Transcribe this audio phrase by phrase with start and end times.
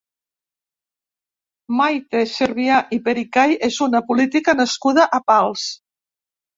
[1.81, 5.73] Maite Servià i Pericay és una política nascuda a Pals.